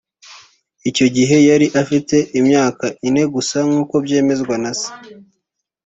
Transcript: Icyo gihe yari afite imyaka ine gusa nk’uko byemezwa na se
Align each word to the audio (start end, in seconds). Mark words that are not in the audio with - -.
Icyo 0.89 1.05
gihe 1.15 1.35
yari 1.49 1.67
afite 1.81 2.15
imyaka 2.39 2.85
ine 3.07 3.23
gusa 3.33 3.57
nk’uko 3.67 3.95
byemezwa 4.05 4.55
na 4.63 4.71
se 4.79 4.89